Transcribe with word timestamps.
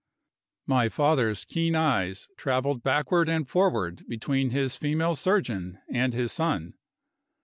My 0.65 0.89
father's 0.89 1.45
keen 1.45 1.75
eyes 1.75 2.27
traveled 2.35 2.81
backward 2.81 3.29
and 3.29 3.47
forward 3.47 4.03
between 4.07 4.49
his 4.49 4.75
female 4.75 5.13
surgeon 5.13 5.77
and 5.93 6.11
his 6.15 6.31
son. 6.31 6.73